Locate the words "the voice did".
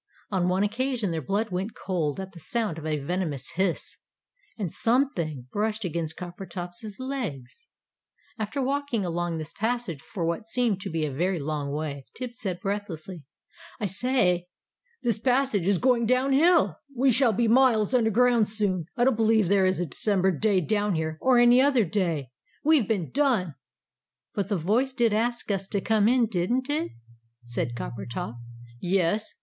24.49-25.13